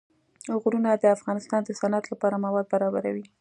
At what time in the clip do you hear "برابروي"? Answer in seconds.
2.73-3.25